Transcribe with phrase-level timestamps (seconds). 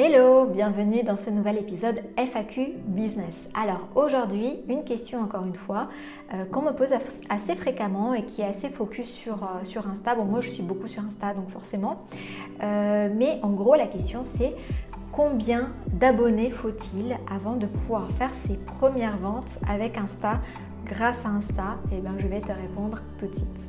[0.00, 3.48] Hello, bienvenue dans ce nouvel épisode FAQ Business.
[3.52, 5.88] Alors aujourd'hui, une question encore une fois
[6.32, 6.90] euh, qu'on me pose
[7.28, 10.14] assez fréquemment et qui est assez focus sur, euh, sur Insta.
[10.14, 12.06] Bon, moi je suis beaucoup sur Insta donc forcément.
[12.62, 14.54] Euh, mais en gros, la question c'est
[15.10, 20.38] combien d'abonnés faut-il avant de pouvoir faire ses premières ventes avec Insta?
[20.84, 23.67] Grâce à Insta Et eh bien je vais te répondre tout de suite.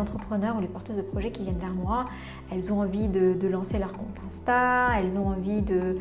[0.00, 2.04] Entrepreneurs ou les porteuses de projets qui viennent vers moi,
[2.50, 5.94] elles ont envie de, lancer leur compte Insta, elles ont envie euh,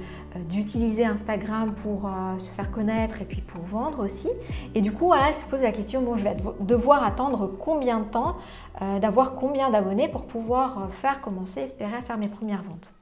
[0.49, 4.29] d'utiliser Instagram pour euh, se faire connaître et puis pour vendre aussi.
[4.75, 7.99] Et du coup, voilà, elles se posent la question, bon, je vais devoir attendre combien
[7.99, 8.37] de temps,
[8.81, 12.95] euh, d'avoir combien d'abonnés pour pouvoir faire commencer, espérer faire mes premières ventes.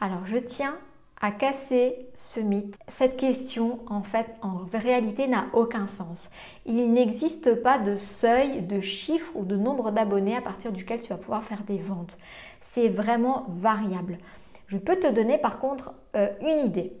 [0.00, 0.76] Alors, je tiens
[1.20, 2.78] à casser ce mythe.
[2.88, 6.30] Cette question, en fait, en réalité, n'a aucun sens.
[6.66, 11.08] Il n'existe pas de seuil, de chiffre ou de nombre d'abonnés à partir duquel tu
[11.08, 12.18] vas pouvoir faire des ventes.
[12.60, 14.18] C'est vraiment variable.
[14.66, 16.92] Je peux te donner par contre euh, une idée.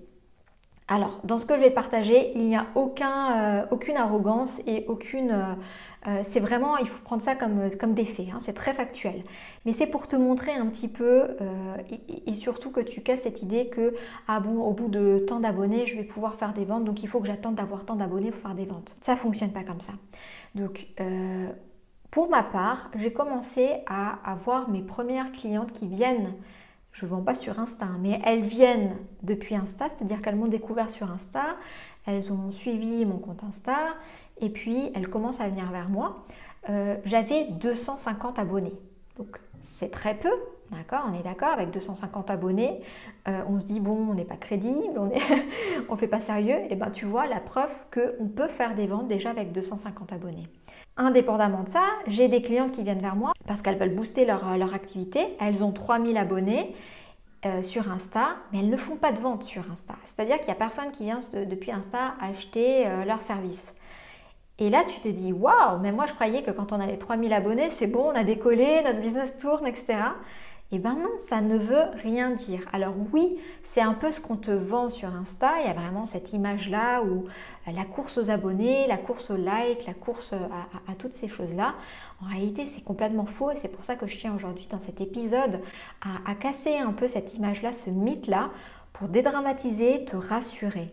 [0.90, 5.30] Alors, dans ce que je vais partager, il n'y a euh, aucune arrogance et aucune...
[5.30, 5.54] Euh,
[6.06, 9.22] euh, c'est vraiment, il faut prendre ça comme, comme des faits, hein, c'est très factuel.
[9.66, 11.36] Mais c'est pour te montrer un petit peu
[11.90, 13.94] et, et, surtout que tu casses cette idée que,
[14.28, 17.08] ah bon, au bout de tant d'abonnés, je vais pouvoir faire des ventes, donc il
[17.08, 18.96] faut que j'attende d'avoir tant d'abonnés pour faire des ventes.
[19.02, 19.92] Ça ne fonctionne pas comme ça.
[20.54, 20.86] Donc,
[22.10, 26.32] pour ma part, j'ai commencé à avoir mes premières clientes qui viennent
[26.92, 30.90] je ne vends pas sur Insta, mais elles viennent depuis Insta, c'est-à-dire qu'elles m'ont découvert
[30.90, 31.56] sur Insta,
[32.06, 33.76] elles ont suivi mon compte Insta,
[34.40, 36.24] et puis elles commencent à venir vers moi.
[36.68, 38.74] Euh, j'avais 250 abonnés,
[39.16, 40.32] donc c'est très peu,
[40.70, 42.80] d'accord On est d'accord avec 250 abonnés,
[43.28, 45.10] euh, on se dit bon, on n'est pas crédible, on
[45.90, 49.08] ne fait pas sérieux, et bien tu vois la preuve qu'on peut faire des ventes
[49.08, 50.46] déjà avec 250 abonnés.
[50.96, 54.46] Indépendamment de ça, j'ai des clientes qui viennent vers moi parce qu'elles veulent booster leur,
[54.48, 55.36] euh, activité.
[55.40, 56.74] Elles ont 3000 abonnés
[57.46, 59.94] euh, sur Insta, mais elles ne font pas de vente sur Insta.
[60.04, 63.72] C'est-à-dire qu'il n'y a personne qui vient depuis Insta acheter leur service.
[64.60, 67.32] Et là, tu te dis, waouh, mais moi je croyais que quand on avait 3000
[67.32, 69.98] abonnés, c'est bon, on a décollé, notre business tourne, etc.
[70.70, 72.60] Eh bien non, ça ne veut rien dire.
[72.74, 75.60] Alors oui, c'est un peu ce qu'on te vend sur Insta.
[75.60, 79.36] Il y a vraiment cette image-là où euh, la course aux abonnés, la course aux
[79.36, 81.74] likes, la course à, toutes ces choses-là.
[82.22, 85.00] En réalité, c'est complètement faux et c'est pour ça que je tiens aujourd'hui dans cet
[85.00, 85.62] épisode
[86.02, 88.50] à, casser un peu cette image-là, ce mythe-là,
[88.92, 90.92] pour dédramatiser, te rassurer.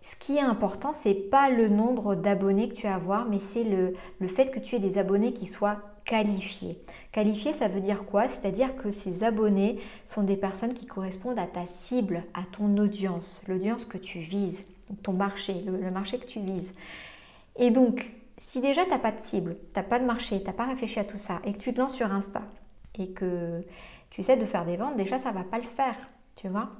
[0.00, 3.40] Ce qui est important, c'est pas le nombre d'abonnés que tu as à avoir, mais
[3.40, 5.78] c'est le, le fait que tu aies des abonnés qui soient
[6.08, 6.78] qualifiés.
[7.12, 8.28] Qualifié, ça veut dire quoi?
[8.28, 13.44] C'est-à-dire que ces abonnés sont des personnes qui correspondent à ta cible, à ton audience,
[13.46, 14.64] l'audience que tu vises,
[15.02, 16.72] ton marché, le, marché que tu vises.
[17.56, 20.46] Et donc, si déjà tu n'as pas de cible, tu n'as pas de marché, tu
[20.46, 22.42] n'as pas réfléchi à tout ça, et que tu te lances sur Insta,
[22.98, 23.60] et que
[24.08, 25.96] tu essaies de faire des ventes, déjà ça ne va pas le faire,
[26.36, 26.70] tu vois?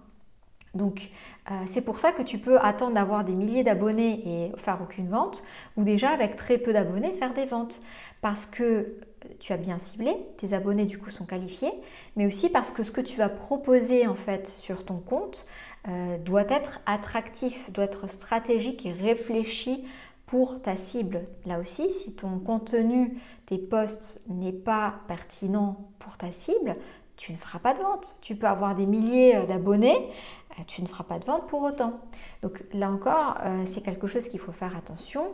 [0.75, 1.11] Donc
[1.51, 5.09] euh, c'est pour ça que tu peux attendre d'avoir des milliers d'abonnés et faire aucune
[5.09, 5.45] vente,
[5.77, 7.83] ou déjà avec très peu d'abonnés faire des ventes.
[8.21, 8.97] Parce que
[9.39, 11.73] tu as bien ciblé, tes abonnés du coup sont qualifiés,
[12.17, 15.47] mais aussi parce que ce que tu vas proposer en fait sur ton compte
[15.89, 19.85] euh, doit être attractif, doit être stratégique et réfléchi
[20.27, 21.23] pour ta cible.
[21.47, 26.77] Là aussi, si ton contenu, tes posts n'est pas pertinent pour ta cible,
[27.17, 28.17] tu ne feras pas de vente.
[28.21, 30.11] Tu peux avoir des milliers euh, d'abonnés,
[30.59, 32.01] euh, tu ne feras pas de vente pour autant.
[32.43, 35.25] Donc là encore, c'est quelque chose qu'il faut faire attention.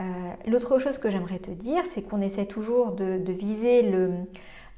[0.00, 0.04] Euh,
[0.46, 4.10] l'autre chose que j'aimerais te dire, c'est qu'on essaie toujours de, viser le,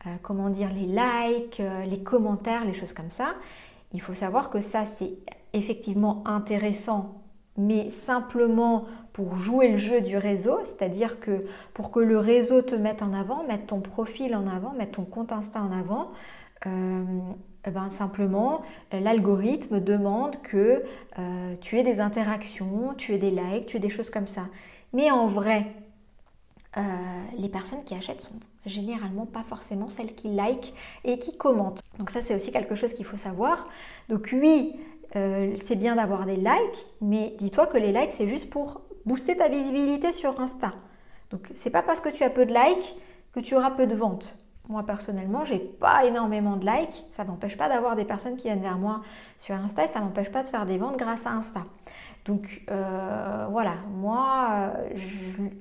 [0.06, 3.34] euh, comment dire, les likes, euh, les commentaires, les choses comme ça.
[3.92, 5.12] Il faut savoir que ça, c'est
[5.52, 7.22] effectivement intéressant,
[7.56, 11.44] mais simplement pour jouer le jeu du réseau, c'est-à-dire que
[11.74, 15.04] pour que le réseau te mette en avant, mette ton profil en avant, mette ton
[15.04, 16.10] compte Insta en avant,
[16.64, 18.62] eh ben, simplement
[18.92, 20.82] l'algorithme demande que
[21.60, 24.44] tu aies des interactions, tu aies des likes, tu aies des choses comme ça.
[24.92, 25.66] Mais en vrai,
[26.76, 26.80] euh,
[27.38, 30.72] les personnes qui achètent sont généralement pas forcément celles qui like
[31.04, 31.82] et qui commentent.
[31.98, 33.68] Donc ça c'est aussi quelque chose qu'il faut savoir.
[34.08, 34.76] Donc oui,
[35.16, 39.36] euh, c'est bien d'avoir des likes, mais dis-toi que les likes c'est juste pour booster
[39.36, 40.72] ta visibilité sur Insta.
[41.30, 42.96] Donc c'est pas parce que tu as peu de likes
[43.32, 44.41] que tu auras peu de ventes.
[44.68, 48.62] Moi personnellement, j'ai pas énormément de likes, ça m'empêche pas d'avoir des personnes qui viennent
[48.62, 49.02] vers moi
[49.38, 51.62] sur Insta et ça m'empêche pas de faire des ventes grâce à Insta.
[52.24, 54.74] Donc euh, voilà, moi,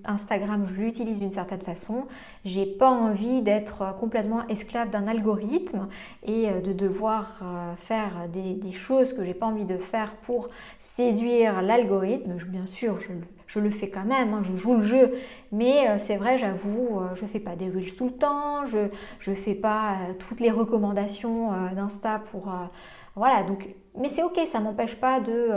[0.06, 2.06] Instagram, je l'utilise d'une certaine façon.
[2.46, 5.88] J'ai pas envie d'être complètement esclave d'un algorithme
[6.24, 10.50] et euh, de devoir euh, faire des, choses que j'ai pas envie de faire pour
[10.80, 12.34] séduire l'algorithme.
[12.48, 13.12] Bien sûr, je,
[13.52, 15.14] je le fais quand même, hein, je joue le jeu.
[15.52, 18.66] Mais euh, c'est vrai, j'avoue, euh, je ne fais pas des reels tout le temps,
[18.66, 18.90] je
[19.30, 22.54] ne fais pas toutes les recommandations d'Insta pour...
[23.16, 23.68] voilà, donc,
[23.98, 25.50] mais c'est ok, ça m'empêche pas de,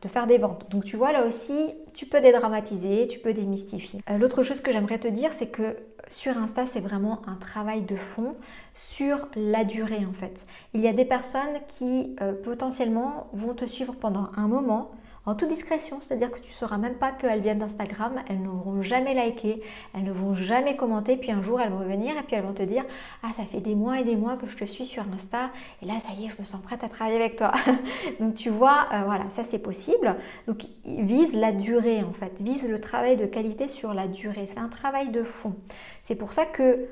[0.00, 0.70] de, faire des ventes.
[0.70, 4.00] Donc tu vois, là aussi, tu peux dédramatiser, tu peux démystifier.
[4.18, 5.76] L'autre chose que j'aimerais te dire, c'est que
[6.08, 8.36] sur Insta, c'est vraiment un travail de fond
[8.74, 10.46] sur la durée en fait.
[10.72, 14.92] Il y a des personnes qui potentiellement vont te suivre pendant un moment,
[15.26, 18.82] en toute discrétion, c'est-à-dire que tu ne sauras même pas qu'elles viennent d'Instagram, elles n'auront
[18.82, 19.62] jamais liké,
[19.94, 22.52] elles ne vont jamais commenter, puis un jour elles vont venir et puis elles vont
[22.52, 22.84] te dire
[23.22, 25.50] Ah, ça fait des mois et des mois que je te suis sur Insta,
[25.82, 27.52] et là, ça y est, je me sens prête à travailler avec toi.
[28.20, 30.16] Donc tu vois, euh, voilà, ça c'est possible.
[30.46, 34.46] Donc vise la durée en fait, vise le travail de qualité sur la durée.
[34.46, 35.54] C'est un travail de fond.
[36.02, 36.86] C'est pour ça que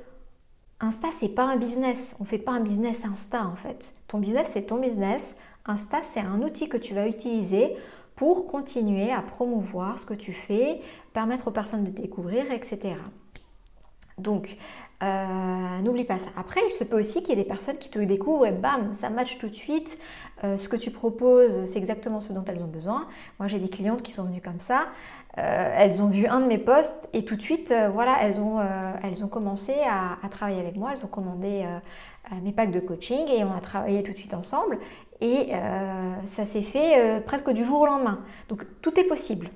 [0.81, 2.17] Insta, c'est pas un business.
[2.19, 3.93] On fait pas un business Insta en fait.
[4.09, 5.37] Ton business, c'est ton business.
[5.65, 7.77] Insta, c'est un outil que tu vas utiliser
[8.23, 10.81] pour continuer à promouvoir ce que tu fais,
[11.13, 12.95] permettre aux personnes de découvrir, etc.
[14.17, 14.57] Donc,
[15.03, 16.29] euh, n'oublie pas ça.
[16.37, 18.95] Après, il se peut aussi qu'il y ait des personnes qui te découvrent et bam,
[18.95, 19.99] ça match tout de suite.
[20.45, 23.09] Euh, ce que tu proposes, c'est exactement ce dont elles ont besoin.
[23.41, 24.87] Moi, j'ai des clientes qui sont venues comme ça.
[25.39, 28.61] Euh, elles ont vu un de mes posts et tout de suite, voilà, elles ont,
[29.03, 30.91] elles ont commencé à, travailler avec moi.
[30.93, 31.65] Elles ont commandé
[32.43, 34.79] mes packs de coaching et on a travaillé tout de suite ensemble.
[35.21, 35.53] Et
[36.25, 38.21] ça s'est fait presque du jour au lendemain.
[38.49, 39.49] Donc, tout est possible.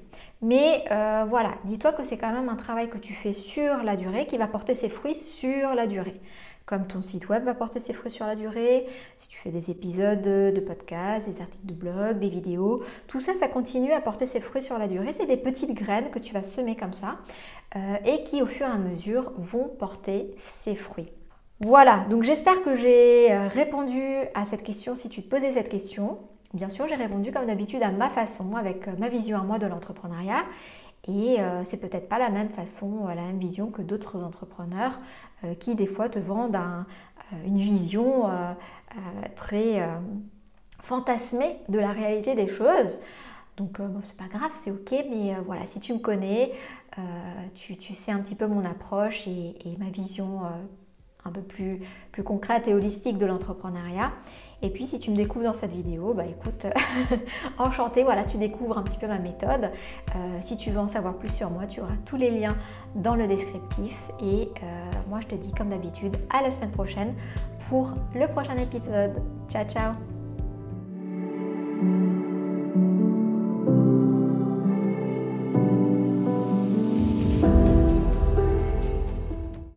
[0.42, 3.96] Mais euh, voilà, dis-toi que c'est quand même un travail que tu fais sur la
[3.96, 6.20] durée qui va porter ses fruits sur la durée.
[6.66, 8.86] Comme ton site web va porter ses fruits sur la durée,
[9.18, 13.36] si tu fais des épisodes de podcast, des articles de blog, des vidéos, tout ça,
[13.36, 15.12] ça continue à porter ses fruits sur la durée.
[15.12, 17.20] C'est des petites graines que tu vas semer comme ça
[17.76, 21.12] euh, et qui au fur et à mesure vont porter ses fruits.
[21.60, 24.02] Voilà, donc j'espère que j'ai euh, répondu
[24.34, 26.18] à cette question si tu te posais cette question.
[26.52, 29.60] Bien sûr, j'ai répondu comme d'habitude à ma façon, avec euh, ma vision à moi
[29.60, 30.44] de l'entrepreneuriat.
[31.08, 35.00] Et euh, c'est peut-être pas la même façon, euh, la même vision que d'autres entrepreneurs
[35.60, 36.58] qui des fois te vendent
[37.44, 38.24] une vision
[39.36, 39.86] très
[40.80, 42.98] fantasmée de la réalité des choses.
[43.58, 46.52] Donc c'est pas grave, c'est ok, mais voilà, si tu me connais,
[47.54, 50.40] tu, sais un petit peu mon approche et, ma vision
[51.26, 51.80] un peu plus,
[52.24, 54.12] concrète et holistique de l'entrepreneuriat.
[54.62, 56.66] Et puis si tu me découvres dans cette vidéo, bah écoute,
[57.58, 59.70] enchanté, voilà, tu découvres un petit peu ma méthode.
[60.14, 62.56] Euh, si tu veux en savoir plus sur moi, tu auras tous les liens
[62.94, 64.10] dans le descriptif.
[64.22, 67.14] Et euh, moi je te dis comme d'habitude à la semaine prochaine
[67.68, 69.22] pour le prochain épisode.
[69.50, 70.15] Ciao ciao